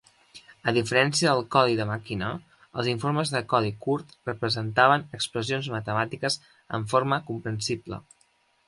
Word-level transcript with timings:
A 0.69 0.71
diferència 0.77 1.33
del 1.33 1.43
codi 1.55 1.75
de 1.79 1.85
màquina, 1.89 2.31
els 2.83 2.89
informes 2.93 3.35
de 3.35 3.43
codi 3.53 3.75
curt 3.87 4.19
representaven 4.33 5.07
expressions 5.21 5.71
matemàtiques 5.79 6.43
en 6.81 6.93
forma 6.97 7.23
comprensible. 7.31 8.07